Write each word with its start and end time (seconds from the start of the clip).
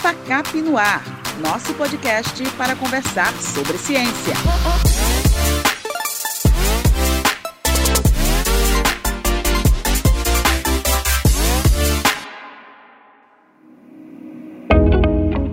FACAP 0.00 0.62
no 0.62 0.78
Ar, 0.78 1.02
nosso 1.40 1.74
podcast 1.74 2.48
para 2.52 2.76
conversar 2.76 3.32
sobre 3.42 3.76
ciência. 3.76 4.32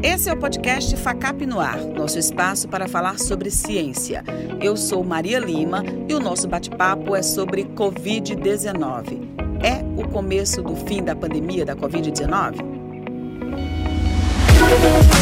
Esse 0.03 0.29
é 0.29 0.33
o 0.33 0.37
podcast 0.37 0.95
FACAP 0.95 1.47
no 1.47 1.59
Ar, 1.59 1.79
nosso 1.79 2.19
espaço 2.19 2.67
para 2.67 2.87
falar 2.87 3.17
sobre 3.17 3.49
ciência. 3.49 4.23
Eu 4.61 4.77
sou 4.77 5.03
Maria 5.03 5.39
Lima 5.39 5.83
e 6.07 6.13
o 6.13 6.19
nosso 6.19 6.47
bate-papo 6.47 7.15
é 7.15 7.23
sobre 7.23 7.65
Covid-19. 7.65 9.27
É 9.63 9.83
o 9.99 10.07
começo 10.07 10.61
do 10.61 10.75
fim 10.75 11.03
da 11.03 11.15
pandemia 11.15 11.65
da 11.65 11.75
Covid-19? 11.75 12.74
Thank 14.77 15.14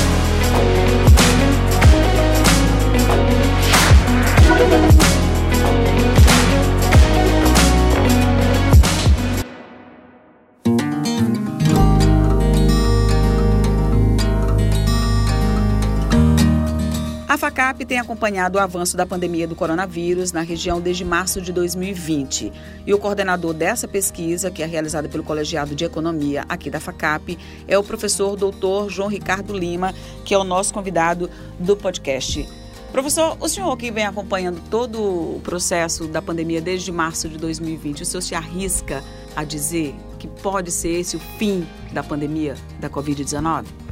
A 17.33 17.37
FACAP 17.37 17.83
tem 17.83 17.97
acompanhado 17.97 18.59
o 18.59 18.61
avanço 18.61 18.95
da 18.95 19.07
pandemia 19.07 19.47
do 19.47 19.55
coronavírus 19.55 20.31
na 20.31 20.41
região 20.41 20.79
desde 20.79 21.03
março 21.03 21.41
de 21.41 21.51
2020. 21.51 22.53
E 22.85 22.93
o 22.93 22.99
coordenador 22.99 23.55
dessa 23.55 23.87
pesquisa, 23.87 24.51
que 24.51 24.61
é 24.61 24.67
realizada 24.67 25.09
pelo 25.09 25.23
Colegiado 25.23 25.73
de 25.73 25.83
Economia 25.83 26.45
aqui 26.47 26.69
da 26.69 26.79
FACAP, 26.79 27.39
é 27.67 27.75
o 27.75 27.83
professor 27.83 28.35
doutor 28.35 28.87
João 28.91 29.09
Ricardo 29.09 29.51
Lima, 29.51 29.95
que 30.23 30.35
é 30.35 30.37
o 30.37 30.43
nosso 30.43 30.71
convidado 30.75 31.27
do 31.57 31.75
podcast. 31.75 32.47
Professor, 32.91 33.35
o 33.39 33.49
senhor 33.49 33.75
que 33.77 33.89
vem 33.89 34.05
acompanhando 34.05 34.61
todo 34.69 35.01
o 35.01 35.41
processo 35.43 36.07
da 36.07 36.21
pandemia 36.21 36.61
desde 36.61 36.91
março 36.91 37.27
de 37.27 37.39
2020, 37.39 38.03
o 38.03 38.05
senhor 38.05 38.21
se 38.21 38.35
arrisca 38.35 39.03
a 39.35 39.43
dizer 39.43 39.95
que 40.19 40.27
pode 40.27 40.69
ser 40.69 40.99
esse 40.99 41.15
o 41.15 41.19
fim 41.39 41.67
da 41.91 42.03
pandemia 42.03 42.53
da 42.79 42.91
Covid-19? 42.91 43.82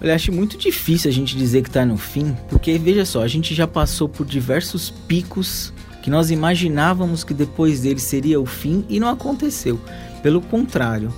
Eu 0.00 0.12
acho 0.12 0.30
muito 0.30 0.58
difícil 0.58 1.10
a 1.10 1.12
gente 1.12 1.36
dizer 1.36 1.62
que 1.62 1.68
está 1.68 1.84
no 1.84 1.96
fim, 1.96 2.36
porque 2.48 2.78
veja 2.78 3.04
só, 3.04 3.22
a 3.22 3.28
gente 3.28 3.54
já 3.54 3.66
passou 3.66 4.08
por 4.08 4.26
diversos 4.26 4.90
picos 4.90 5.72
que 6.02 6.10
nós 6.10 6.30
imaginávamos 6.30 7.24
que 7.24 7.34
depois 7.34 7.80
dele 7.80 7.98
seria 7.98 8.40
o 8.40 8.46
fim 8.46 8.84
e 8.88 9.00
não 9.00 9.08
aconteceu. 9.08 9.80
Pelo 10.22 10.40
contrário, 10.40 11.12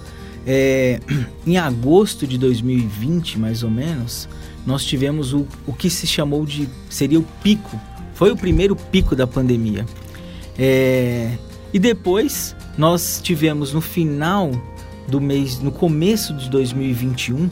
é, 0.47 1.01
em 1.47 1.59
agosto 1.59 2.27
de 2.27 2.39
2020, 2.39 3.39
mais 3.39 3.62
ou 3.62 3.70
menos, 3.70 4.29
nós 4.65 4.85
tivemos 4.85 5.35
o, 5.35 5.47
o 5.67 5.73
que 5.73 5.91
se 5.91 6.07
chamou 6.07 6.47
de 6.47 6.69
seria 6.89 7.19
o 7.19 7.27
pico. 7.42 7.79
Foi 8.15 8.31
o 8.31 8.37
primeiro 8.37 8.75
pico 8.75 9.15
da 9.15 9.27
pandemia. 9.27 9.85
É, 10.59 11.33
e 11.73 11.79
depois 11.79 12.57
nós 12.77 13.20
tivemos 13.23 13.73
no 13.73 13.81
final 13.81 14.51
do 15.07 15.20
mês, 15.20 15.59
no 15.61 15.70
começo 15.70 16.33
de 16.35 16.48
2021, 16.48 17.48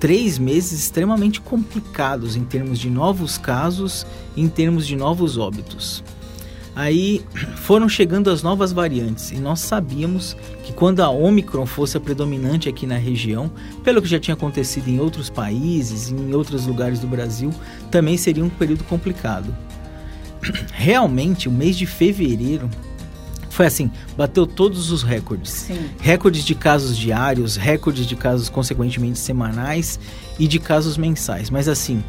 três 0.00 0.38
meses 0.38 0.80
extremamente 0.80 1.40
complicados 1.42 2.34
em 2.34 2.42
termos 2.42 2.78
de 2.78 2.88
novos 2.88 3.36
casos, 3.36 4.06
em 4.34 4.48
termos 4.48 4.86
de 4.86 4.96
novos 4.96 5.36
óbitos. 5.36 6.02
Aí 6.74 7.22
foram 7.56 7.88
chegando 7.88 8.30
as 8.30 8.42
novas 8.42 8.72
variantes 8.72 9.30
e 9.30 9.36
nós 9.36 9.60
sabíamos 9.60 10.34
que 10.64 10.72
quando 10.72 11.00
a 11.00 11.10
Omicron 11.10 11.66
fosse 11.66 11.98
a 11.98 12.00
predominante 12.00 12.68
aqui 12.68 12.86
na 12.86 12.96
região, 12.96 13.52
pelo 13.84 14.00
que 14.00 14.08
já 14.08 14.18
tinha 14.18 14.34
acontecido 14.34 14.88
em 14.88 14.98
outros 14.98 15.28
países, 15.28 16.10
em 16.10 16.34
outros 16.34 16.66
lugares 16.66 17.00
do 17.00 17.06
Brasil, 17.06 17.52
também 17.90 18.16
seria 18.16 18.44
um 18.44 18.48
período 18.48 18.84
complicado. 18.84 19.54
Realmente, 20.72 21.46
o 21.46 21.52
mês 21.52 21.76
de 21.76 21.84
fevereiro 21.84 22.70
foi 23.60 23.66
assim, 23.66 23.90
bateu 24.16 24.46
todos 24.46 24.90
os 24.90 25.02
recordes. 25.02 25.50
Sim. 25.50 25.90
Recordes 26.00 26.46
de 26.46 26.54
casos 26.54 26.96
diários, 26.96 27.56
recordes 27.56 28.06
de 28.06 28.16
casos 28.16 28.48
consequentemente 28.48 29.18
semanais 29.18 30.00
e 30.38 30.48
de 30.48 30.58
casos 30.58 30.96
mensais. 30.96 31.50
Mas 31.50 31.68
assim, 31.68 32.02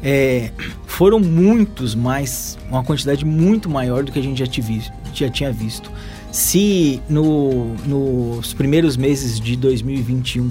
é, 0.00 0.52
foram 0.86 1.18
muitos 1.18 1.96
mais, 1.96 2.56
uma 2.70 2.84
quantidade 2.84 3.24
muito 3.24 3.68
maior 3.68 4.04
do 4.04 4.12
que 4.12 4.20
a 4.20 4.22
gente 4.22 4.38
já, 4.38 4.46
tive, 4.46 4.82
já 5.12 5.28
tinha 5.28 5.52
visto. 5.52 5.90
Se 6.30 7.02
no, 7.08 7.74
nos 7.84 8.54
primeiros 8.54 8.96
meses 8.96 9.40
de 9.40 9.56
2021 9.56 10.48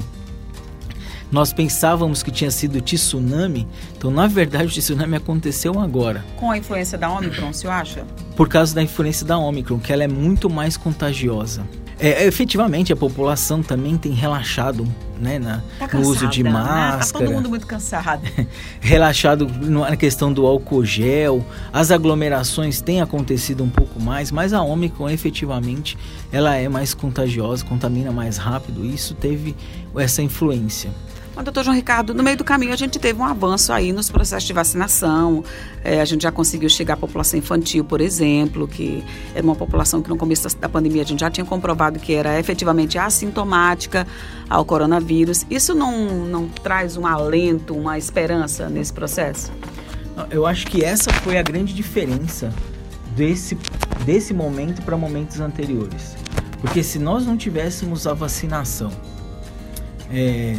nós 1.34 1.52
pensávamos 1.52 2.22
que 2.22 2.30
tinha 2.30 2.52
sido 2.52 2.80
tsunami, 2.80 3.68
então 3.98 4.12
na 4.12 4.28
verdade 4.28 4.68
o 4.68 4.70
tsunami 4.70 5.16
aconteceu 5.16 5.80
agora. 5.80 6.24
Com 6.38 6.52
a 6.52 6.58
influência 6.60 6.96
da 6.96 7.10
Omicron, 7.10 7.52
você 7.52 7.68
acha? 7.68 8.06
Por 8.36 8.48
causa 8.48 8.76
da 8.76 8.84
influência 8.84 9.26
da 9.26 9.36
Omicron, 9.36 9.80
que 9.80 9.92
ela 9.92 10.04
é 10.04 10.08
muito 10.08 10.48
mais 10.48 10.78
contagiosa. 10.78 11.68
É, 12.00 12.26
efetivamente, 12.26 12.94
a 12.94 12.96
população 12.96 13.64
também 13.64 13.98
tem 13.98 14.12
relaxado 14.12 14.88
né, 15.20 15.40
na, 15.40 15.64
tá 15.80 15.98
no 15.98 16.08
uso 16.08 16.28
de 16.28 16.44
máscara. 16.44 16.98
Né? 16.98 16.98
Tá 17.00 17.20
todo 17.20 17.32
mundo 17.32 17.50
muito 17.50 17.66
cansado. 17.66 18.22
relaxado 18.80 19.48
na 19.48 19.96
questão 19.96 20.32
do 20.32 20.46
álcool 20.46 20.86
gel. 20.86 21.44
As 21.72 21.90
aglomerações 21.90 22.82
têm 22.82 23.02
acontecido 23.02 23.64
um 23.64 23.70
pouco 23.70 24.00
mais, 24.00 24.32
mas 24.32 24.54
a 24.54 24.62
Omicron 24.62 25.10
efetivamente 25.10 25.98
ela 26.32 26.56
é 26.56 26.68
mais 26.68 26.94
contagiosa, 26.94 27.66
contamina 27.66 28.12
mais 28.12 28.38
rápido. 28.38 28.86
E 28.86 28.94
isso 28.94 29.16
teve 29.16 29.56
essa 29.96 30.22
influência. 30.22 30.92
Mas, 31.36 31.46
doutor 31.46 31.64
João 31.64 31.76
Ricardo, 31.76 32.14
no 32.14 32.22
meio 32.22 32.38
do 32.38 32.44
caminho 32.44 32.74
a 32.74 32.76
gente 32.76 33.00
teve 33.00 33.20
um 33.20 33.26
avanço 33.26 33.74
aí 33.74 33.92
nos 33.92 34.10
processos 34.10 34.44
de 34.44 34.54
vacinação. 34.54 35.44
É, 35.84 36.00
a 36.00 36.06
gente 36.06 36.22
já 36.22 36.32
conseguiu 36.32 36.70
chegar 36.70 36.94
à 36.94 36.98
população 36.98 37.40
infantil, 37.40 37.84
por 37.84 38.02
exemplo, 38.02 38.68
que 38.68 39.04
era 39.34 39.44
uma 39.44 39.56
população 39.56 40.02
que 40.02 40.10
no 40.10 40.18
começo 40.18 40.48
da 40.58 40.70
pandemia 40.70 41.02
a 41.02 41.06
gente 41.06 41.22
já 41.22 41.32
tinha 41.32 41.46
comprovado 41.46 42.00
que 42.00 42.14
era 42.14 42.40
efetivamente 42.40 43.00
assintomática 43.00 44.06
ao 44.48 44.64
coronavírus. 44.64 45.44
Isso 45.50 45.74
não, 45.74 46.08
não 46.26 46.48
traz 46.48 46.98
um 46.98 47.08
alento, 47.08 47.74
uma 47.74 47.98
esperança 47.98 48.70
nesse 48.70 48.94
processo? 48.94 49.52
Eu 50.30 50.46
acho 50.46 50.68
que 50.68 50.84
essa 50.84 51.12
foi 51.12 51.40
a 51.40 51.42
grande 51.42 51.74
diferença 51.74 52.54
desse, 53.16 53.58
desse 54.06 54.36
momento 54.36 54.84
para 54.84 54.96
momentos 54.96 55.40
anteriores. 55.40 56.16
Porque 56.62 56.84
se 56.84 57.00
nós 57.00 57.26
não 57.26 57.36
tivéssemos 57.36 58.06
a 58.06 58.14
vacinação 58.14 58.92
é, 60.12 60.56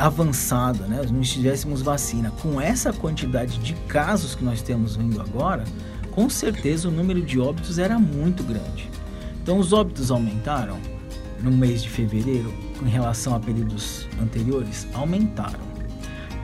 avançada, 0.00 0.86
né, 0.86 1.02
não 1.12 1.20
tivéssemos 1.20 1.82
vacina, 1.82 2.32
com 2.42 2.60
essa 2.60 2.92
quantidade 2.92 3.58
de 3.58 3.74
casos 3.86 4.34
que 4.34 4.42
nós 4.42 4.62
temos 4.62 4.96
vindo 4.96 5.20
agora, 5.20 5.64
com 6.10 6.28
certeza 6.30 6.88
o 6.88 6.90
número 6.90 7.20
de 7.20 7.38
óbitos 7.38 7.78
era 7.78 7.98
muito 7.98 8.42
grande. 8.42 8.90
Então 9.42 9.58
os 9.58 9.72
óbitos 9.72 10.10
aumentaram 10.10 10.78
no 11.42 11.50
mês 11.50 11.82
de 11.82 11.90
fevereiro 11.90 12.52
em 12.82 12.88
relação 12.88 13.34
a 13.34 13.40
períodos 13.40 14.08
anteriores, 14.20 14.86
aumentaram. 14.94 15.60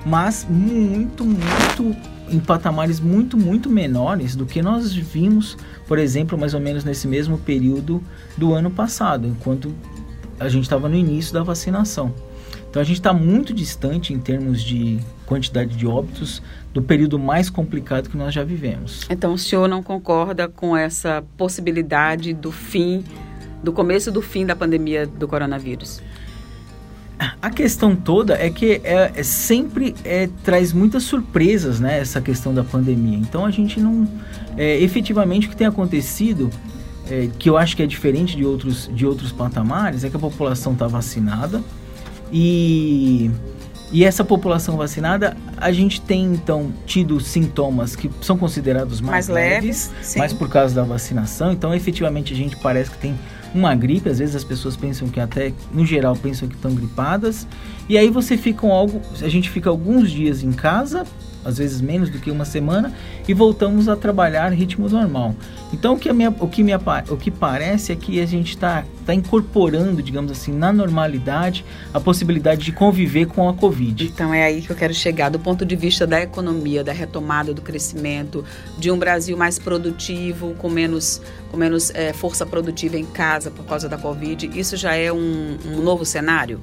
Mas 0.05 0.47
muito, 0.49 1.25
muito 1.25 1.97
em 2.29 2.39
patamares 2.39 3.01
muito, 3.01 3.37
muito 3.37 3.71
menores 3.71 4.37
do 4.37 4.45
que 4.45 4.61
nós 4.61 4.93
vimos, 4.93 5.57
por 5.87 5.99
exemplo, 5.99 6.37
mais 6.37 6.55
ou 6.55 6.61
menos 6.61 6.85
nesse 6.85 7.09
mesmo 7.09 7.39
período 7.39 8.03
do 8.37 8.53
ano 8.53 8.71
passado, 8.71 9.27
enquanto 9.27 9.73
a 10.39 10.49
gente 10.49 10.65
estava 10.65 10.89
no 10.89 10.97
início 10.97 11.33
da 11.33 11.43
vacinação. 11.43 12.13
Então 12.77 12.83
a 12.83 12.85
gente 12.85 12.99
está 12.99 13.13
muito 13.13 13.55
distante 13.55 14.13
em 14.13 14.19
termos 14.19 14.63
de 14.63 14.99
quantidade 15.25 15.75
de 15.75 15.87
óbitos 15.87 16.43
do 16.75 16.83
período 16.83 17.19
mais 17.19 17.49
complicado 17.49 18.11
que 18.11 18.17
nós 18.19 18.35
já 18.35 18.45
vivemos. 18.45 19.07
Então 19.09 19.33
o 19.33 19.39
senhor 19.39 19.67
não 19.67 19.83
concorda 19.83 20.47
com 20.47 20.77
essa 20.77 21.25
possibilidade 21.39 22.35
do 22.35 22.53
fim, 22.53 23.03
do 23.63 23.73
começo 23.73 24.13
do 24.13 24.21
fim 24.21 24.45
da 24.45 24.55
pandemia 24.55 25.07
do 25.07 25.27
coronavírus? 25.27 26.03
A 27.41 27.49
questão 27.49 27.97
toda 27.97 28.35
é 28.35 28.51
que 28.51 28.79
é, 28.85 29.11
é 29.15 29.23
sempre 29.23 29.95
é, 30.05 30.29
traz 30.45 30.71
muitas 30.75 31.03
surpresas, 31.05 31.81
né? 31.81 31.99
Essa 31.99 32.21
questão 32.21 32.53
da 32.53 32.63
pandemia. 32.63 33.17
Então 33.17 33.47
a 33.47 33.51
gente 33.51 33.81
não, 33.81 34.07
é, 34.55 34.79
efetivamente 34.83 35.47
o 35.47 35.51
que 35.51 35.57
tem 35.57 35.67
acontecido, 35.67 36.51
é, 37.11 37.31
que 37.39 37.49
eu 37.49 37.57
acho 37.57 37.75
que 37.75 37.83
é 37.83 37.87
diferente 37.87 38.37
de 38.37 38.45
outros 38.45 38.91
de 38.93 39.07
outros 39.07 39.33
patamares, 39.33 40.05
é 40.05 40.11
que 40.11 40.17
a 40.17 40.21
população 40.21 40.75
está 40.75 40.87
vacinada 40.87 41.63
e, 42.33 43.31
e 43.93 44.05
essa 44.05 44.25
população 44.25 44.77
vacinada, 44.77 45.37
a 45.57 45.71
gente 45.71 46.01
tem 46.01 46.25
então 46.25 46.73
tido 46.85 47.21
sintomas 47.21 47.95
que 47.95 48.11
são 48.21 48.37
considerados 48.37 49.01
mais, 49.01 49.29
mais 49.29 49.29
leves, 49.29 49.91
leves 49.91 50.17
mas 50.17 50.33
por 50.33 50.49
causa 50.49 50.75
da 50.75 50.83
vacinação. 50.83 51.53
Então, 51.53 51.75
efetivamente, 51.75 52.33
a 52.33 52.37
gente 52.37 52.57
parece 52.57 52.91
que 52.91 52.99
tem 52.99 53.17
uma 53.55 53.75
gripe. 53.75 54.09
Às 54.09 54.19
vezes 54.19 54.35
as 54.37 54.45
pessoas 54.45 54.77
pensam 54.77 55.09
que 55.09 55.21
até, 55.21 55.53
no 55.73 55.85
geral, 55.85 56.15
pensam 56.17 56.49
que 56.49 56.55
estão 56.55 56.75
gripadas. 56.75 57.47
E 57.89 57.97
aí 57.97 58.11
você 58.11 58.37
fica 58.37 58.67
algo, 58.67 59.01
a 59.23 59.29
gente 59.29 59.49
fica 59.49 59.71
alguns 59.71 60.11
dias 60.11 60.43
em 60.43 60.53
casa, 60.53 61.05
às 61.47 61.59
vezes 61.59 61.81
menos 61.81 62.11
do 62.11 62.19
que 62.19 62.31
uma 62.31 62.45
semana, 62.45 62.93
e 63.27 63.33
voltamos 63.33 63.89
a 63.89 63.97
trabalhar 63.97 64.53
ritmo 64.53 64.89
normal. 64.89 65.35
Então 65.73 65.95
o 65.95 65.99
que, 65.99 66.13
minha, 66.13 66.31
o 66.31 66.49
que, 66.49 66.63
me, 66.63 66.73
o 66.75 67.17
que 67.17 67.31
parece 67.31 67.93
é 67.93 67.97
que 67.97 68.21
a 68.21 68.27
gente 68.27 68.51
está 68.51 68.85
tá 69.05 69.15
incorporando, 69.15 70.03
digamos 70.03 70.33
assim, 70.33 70.53
na 70.53 70.73
normalidade 70.73 71.65
a 71.95 72.01
possibilidade 72.01 72.65
de 72.65 72.73
conviver 72.73 73.27
com 73.27 73.49
a 73.49 73.55
Covid. 73.55 74.05
Então 74.05 74.35
é 74.35 74.45
aí 74.45 74.63
que 74.63 74.71
eu 74.71 74.77
quero 74.77 74.93
chegar, 74.93 75.29
do 75.29 75.39
ponto 75.39 75.65
de 75.65 75.77
vista 75.77 76.07
da 76.07 76.21
economia, 76.21 76.83
da 76.83 76.93
retomada 76.93 77.55
do 77.55 77.63
crescimento, 77.63 78.45
de 78.79 78.91
um 78.91 78.99
Brasil 78.99 79.37
mais 79.37 79.59
produtivo, 79.59 80.55
com 80.55 80.69
menos, 80.69 81.23
com 81.51 81.57
menos 81.57 81.91
é, 81.95 82.13
força 82.13 82.45
produtiva 82.45 82.99
em 82.99 83.07
casa 83.07 83.51
por 83.51 83.65
causa 83.65 83.89
da 83.89 83.97
Covid. 83.97 84.51
Isso 84.59 84.77
já 84.77 84.95
é 84.95 85.13
um, 85.13 85.57
um 85.67 85.83
novo 85.83 86.05
cenário? 86.05 86.61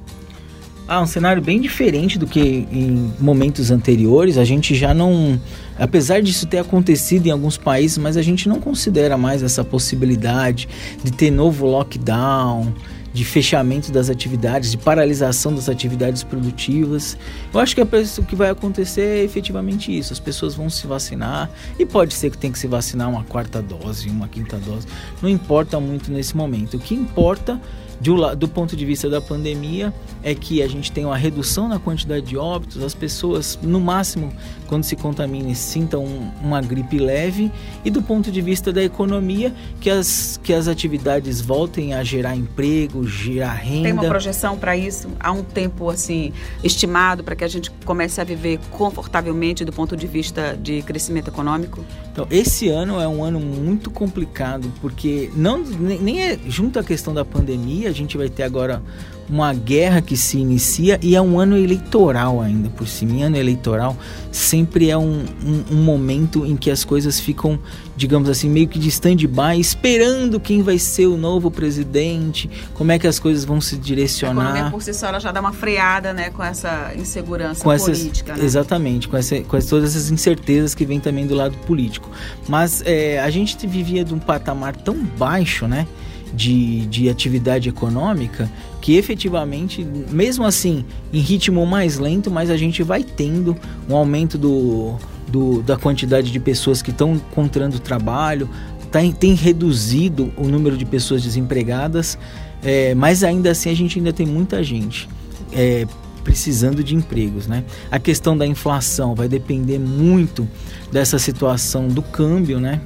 Ah, 0.86 1.00
um 1.00 1.06
cenário 1.06 1.40
bem 1.40 1.60
diferente 1.60 2.18
do 2.18 2.26
que 2.26 2.40
em 2.40 3.10
momentos 3.18 3.70
anteriores. 3.70 4.36
A 4.36 4.44
gente 4.44 4.74
já 4.74 4.92
não. 4.92 5.40
Apesar 5.78 6.20
disso 6.20 6.46
ter 6.46 6.58
acontecido 6.58 7.26
em 7.26 7.30
alguns 7.30 7.56
países, 7.56 7.96
mas 7.96 8.18
a 8.18 8.22
gente 8.22 8.48
não 8.48 8.60
considera 8.60 9.16
mais 9.16 9.42
essa 9.42 9.64
possibilidade 9.64 10.68
de 11.02 11.10
ter 11.10 11.30
novo 11.30 11.66
lockdown, 11.66 12.72
de 13.14 13.24
fechamento 13.24 13.90
das 13.90 14.10
atividades, 14.10 14.72
de 14.72 14.76
paralisação 14.76 15.54
das 15.54 15.70
atividades 15.70 16.22
produtivas. 16.22 17.16
Eu 17.52 17.60
acho 17.60 17.74
que 17.74 17.80
o 17.80 18.24
que 18.24 18.36
vai 18.36 18.50
acontecer 18.50 19.20
é 19.20 19.24
efetivamente 19.24 19.96
isso. 19.96 20.12
As 20.12 20.20
pessoas 20.20 20.54
vão 20.54 20.68
se 20.68 20.86
vacinar 20.86 21.50
e 21.78 21.86
pode 21.86 22.12
ser 22.12 22.30
que 22.30 22.36
tenha 22.36 22.52
que 22.52 22.58
se 22.58 22.66
vacinar 22.66 23.08
uma 23.08 23.24
quarta 23.24 23.62
dose, 23.62 24.10
uma 24.10 24.28
quinta 24.28 24.58
dose. 24.58 24.86
Não 25.22 25.30
importa 25.30 25.80
muito 25.80 26.12
nesse 26.12 26.36
momento. 26.36 26.76
O 26.76 26.80
que 26.80 26.94
importa 26.94 27.58
do, 28.00 28.34
do 28.34 28.48
ponto 28.48 28.76
de 28.76 28.84
vista 28.84 29.08
da 29.08 29.20
pandemia, 29.20 29.92
é 30.22 30.34
que 30.34 30.62
a 30.62 30.68
gente 30.68 30.90
tem 30.90 31.04
uma 31.04 31.16
redução 31.16 31.68
na 31.68 31.78
quantidade 31.78 32.26
de 32.26 32.36
óbitos, 32.36 32.82
as 32.82 32.94
pessoas, 32.94 33.58
no 33.62 33.80
máximo, 33.80 34.32
quando 34.66 34.84
se 34.84 34.96
contaminem, 34.96 35.54
sintam 35.54 36.04
um, 36.04 36.30
uma 36.42 36.60
gripe 36.60 36.98
leve, 36.98 37.50
e 37.84 37.90
do 37.90 38.02
ponto 38.02 38.30
de 38.30 38.40
vista 38.40 38.72
da 38.72 38.82
economia, 38.82 39.54
que 39.80 39.90
as, 39.90 40.40
que 40.42 40.52
as 40.52 40.68
atividades 40.68 41.40
voltem 41.40 41.94
a 41.94 42.02
gerar 42.02 42.36
emprego, 42.36 43.06
gerar 43.06 43.52
renda. 43.52 43.82
Tem 43.82 43.92
uma 43.92 44.04
projeção 44.04 44.56
para 44.56 44.76
isso? 44.76 45.08
Há 45.20 45.32
um 45.32 45.42
tempo 45.42 45.90
assim 45.90 46.32
estimado 46.62 47.22
para 47.22 47.36
que 47.36 47.44
a 47.44 47.48
gente 47.48 47.70
comece 47.84 48.20
a 48.20 48.24
viver 48.24 48.58
confortavelmente 48.70 49.64
do 49.64 49.72
ponto 49.72 49.96
de 49.96 50.06
vista 50.06 50.58
de 50.60 50.82
crescimento 50.82 51.28
econômico? 51.28 51.84
Então, 52.12 52.26
esse 52.30 52.68
ano 52.68 53.00
é 53.00 53.08
um 53.08 53.24
ano 53.24 53.40
muito 53.40 53.90
complicado, 53.90 54.72
porque 54.80 55.30
não 55.34 55.58
nem 55.58 56.22
é 56.22 56.38
junto 56.46 56.78
à 56.78 56.84
questão 56.84 57.12
da 57.12 57.24
pandemia, 57.24 57.83
a 57.86 57.92
gente 57.92 58.16
vai 58.16 58.28
ter 58.28 58.42
agora 58.42 58.82
uma 59.28 59.52
guerra 59.54 60.02
que 60.02 60.16
se 60.16 60.38
inicia 60.38 60.98
e 61.02 61.16
é 61.16 61.20
um 61.20 61.38
ano 61.38 61.56
eleitoral 61.56 62.40
ainda 62.40 62.68
por 62.68 62.86
cima. 62.86 63.12
E 63.12 63.22
ano 63.22 63.36
eleitoral 63.36 63.96
sempre 64.30 64.90
é 64.90 64.96
um, 64.96 65.24
um, 65.44 65.64
um, 65.72 65.82
momento 65.82 66.44
em 66.44 66.56
que 66.56 66.70
as 66.70 66.84
coisas 66.84 67.18
ficam, 67.18 67.58
digamos 67.96 68.28
assim, 68.28 68.48
meio 68.48 68.68
que 68.68 68.78
de 68.78 68.88
stand-by, 68.88 69.58
esperando 69.58 70.38
quem 70.38 70.62
vai 70.62 70.78
ser 70.78 71.06
o 71.06 71.16
novo 71.16 71.50
presidente, 71.50 72.50
como 72.74 72.92
é 72.92 72.98
que 72.98 73.06
as 73.06 73.18
coisas 73.18 73.44
vão 73.44 73.60
se 73.60 73.76
direcionar. 73.76 74.46
A 74.46 74.50
economia 74.50 74.70
por 74.70 74.82
si 74.82 74.92
só 74.92 75.08
ela 75.08 75.18
já 75.18 75.32
dá 75.32 75.40
uma 75.40 75.52
freada 75.52 76.12
né, 76.12 76.30
com 76.30 76.42
essa 76.42 76.92
insegurança 76.96 77.62
com 77.62 77.76
política. 77.76 78.32
Essas, 78.32 78.42
né? 78.42 78.44
Exatamente, 78.44 79.08
com, 79.08 79.16
essa, 79.16 79.40
com 79.40 79.58
todas 79.60 79.90
essas 79.90 80.10
incertezas 80.10 80.74
que 80.74 80.84
vem 80.84 81.00
também 81.00 81.26
do 81.26 81.34
lado 81.34 81.56
político. 81.66 82.10
Mas 82.48 82.82
é, 82.84 83.20
a 83.20 83.30
gente 83.30 83.66
vivia 83.66 84.04
de 84.04 84.12
um 84.12 84.18
patamar 84.18 84.76
tão 84.76 84.94
baixo, 84.94 85.66
né? 85.66 85.86
De, 86.34 86.86
de 86.86 87.08
atividade 87.08 87.68
econômica 87.68 88.50
que 88.80 88.96
efetivamente, 88.96 89.82
mesmo 90.10 90.44
assim, 90.44 90.84
em 91.12 91.20
ritmo 91.20 91.64
mais 91.64 91.98
lento, 91.98 92.30
mas 92.30 92.50
a 92.50 92.56
gente 92.56 92.82
vai 92.82 93.02
tendo 93.02 93.56
um 93.88 93.96
aumento 93.96 94.36
do, 94.36 94.96
do 95.26 95.62
da 95.62 95.76
quantidade 95.76 96.30
de 96.30 96.38
pessoas 96.38 96.82
que 96.82 96.90
estão 96.90 97.14
encontrando 97.14 97.78
trabalho, 97.78 98.48
tá, 98.90 99.00
tem 99.18 99.34
reduzido 99.34 100.32
o 100.36 100.44
número 100.44 100.76
de 100.76 100.84
pessoas 100.84 101.22
desempregadas, 101.22 102.18
é, 102.62 102.94
mas 102.94 103.24
ainda 103.24 103.50
assim 103.50 103.70
a 103.70 103.74
gente 103.74 103.98
ainda 103.98 104.12
tem 104.12 104.26
muita 104.26 104.62
gente 104.62 105.08
é, 105.52 105.86
precisando 106.22 106.82
de 106.82 106.94
empregos, 106.94 107.46
né? 107.46 107.62
A 107.90 107.98
questão 107.98 108.36
da 108.36 108.46
inflação 108.46 109.14
vai 109.14 109.28
depender 109.28 109.78
muito 109.78 110.48
dessa 110.90 111.18
situação 111.18 111.88
do 111.88 112.02
câmbio, 112.02 112.58
né? 112.58 112.80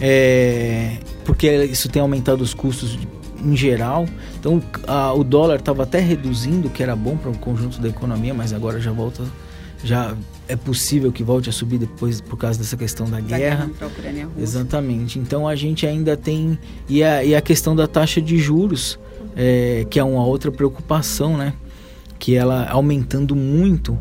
É, 0.00 0.98
porque 1.24 1.50
isso 1.64 1.88
tem 1.88 2.00
aumentado 2.00 2.42
os 2.42 2.54
custos 2.54 2.98
em 3.44 3.56
geral. 3.56 4.06
Então 4.38 4.62
a, 4.86 5.12
o 5.12 5.24
dólar 5.24 5.56
estava 5.56 5.82
até 5.82 5.98
reduzindo, 5.98 6.70
que 6.70 6.82
era 6.82 6.94
bom 6.94 7.16
para 7.16 7.30
o 7.30 7.38
conjunto 7.38 7.80
da 7.80 7.88
economia, 7.88 8.34
mas 8.34 8.52
agora 8.52 8.80
já 8.80 8.92
volta, 8.92 9.24
já 9.82 10.16
é 10.48 10.56
possível 10.56 11.12
que 11.12 11.22
volte 11.22 11.48
a 11.48 11.52
subir 11.52 11.78
depois 11.78 12.20
por 12.20 12.36
causa 12.36 12.58
dessa 12.58 12.76
questão 12.76 13.06
da, 13.06 13.20
da 13.20 13.38
guerra. 13.38 13.38
guerra 13.38 13.70
Exatamente. 14.38 15.18
Então 15.18 15.46
a 15.46 15.54
gente 15.54 15.86
ainda 15.86 16.16
tem 16.16 16.58
e 16.88 17.02
a, 17.02 17.24
e 17.24 17.34
a 17.34 17.40
questão 17.40 17.76
da 17.76 17.86
taxa 17.86 18.20
de 18.20 18.38
juros, 18.38 18.98
é, 19.36 19.86
que 19.90 19.98
é 19.98 20.04
uma 20.04 20.24
outra 20.24 20.50
preocupação, 20.50 21.36
né? 21.36 21.52
Que 22.18 22.34
ela 22.34 22.68
aumentando 22.68 23.36
muito 23.36 23.98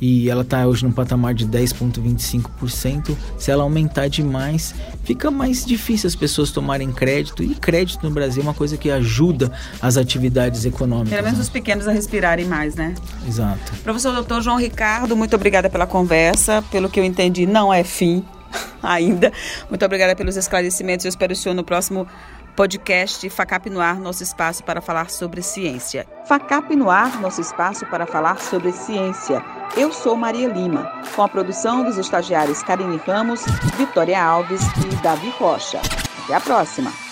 e 0.00 0.30
ela 0.30 0.42
está 0.42 0.66
hoje 0.66 0.84
no 0.84 0.92
patamar 0.92 1.34
de 1.34 1.46
10,25%. 1.46 3.16
Se 3.36 3.50
ela 3.50 3.62
aumentar 3.62 4.08
demais, 4.08 4.74
fica 5.04 5.30
mais 5.30 5.64
difícil 5.64 6.08
as 6.08 6.14
pessoas 6.14 6.50
tomarem 6.50 6.90
crédito. 6.90 7.42
E 7.42 7.54
crédito 7.54 8.02
no 8.02 8.10
Brasil 8.10 8.42
é 8.42 8.46
uma 8.46 8.54
coisa 8.54 8.76
que 8.76 8.90
ajuda 8.90 9.52
as 9.80 9.96
atividades 9.96 10.64
econômicas. 10.64 11.10
Pelo 11.10 11.22
menos 11.22 11.38
né? 11.38 11.42
os 11.42 11.50
pequenos 11.50 11.86
a 11.86 11.92
respirarem 11.92 12.46
mais, 12.46 12.74
né? 12.74 12.94
Exato. 13.26 13.72
Professor 13.84 14.14
doutor 14.14 14.40
João 14.40 14.56
Ricardo, 14.56 15.16
muito 15.16 15.36
obrigada 15.36 15.68
pela 15.68 15.86
conversa. 15.86 16.62
Pelo 16.70 16.88
que 16.88 16.98
eu 16.98 17.04
entendi, 17.04 17.46
não 17.46 17.72
é 17.72 17.84
fim 17.84 18.24
ainda. 18.82 19.32
Muito 19.68 19.84
obrigada 19.84 20.16
pelos 20.16 20.36
esclarecimentos. 20.36 21.04
Eu 21.04 21.10
espero 21.10 21.32
o 21.32 21.36
senhor 21.36 21.54
no 21.54 21.64
próximo 21.64 22.06
podcast 22.56 23.28
Facap 23.30 23.70
no 23.70 23.80
Ar, 23.80 23.98
nosso 23.98 24.22
espaço 24.22 24.64
para 24.64 24.80
falar 24.80 25.10
sobre 25.10 25.42
ciência. 25.42 26.06
Facap 26.26 26.74
no 26.74 26.90
Ar, 26.90 27.20
nosso 27.20 27.40
espaço 27.40 27.86
para 27.86 28.06
falar 28.06 28.40
sobre 28.40 28.72
ciência. 28.72 29.42
Eu 29.76 29.92
sou 29.92 30.16
Maria 30.16 30.48
Lima, 30.48 30.90
com 31.14 31.22
a 31.22 31.28
produção 31.28 31.84
dos 31.84 31.96
estagiários 31.96 32.62
Karine 32.62 33.00
Ramos, 33.06 33.44
Vitória 33.76 34.22
Alves 34.22 34.62
e 34.62 34.96
Davi 35.02 35.30
Rocha. 35.38 35.80
Até 36.24 36.34
a 36.34 36.40
próxima! 36.40 37.09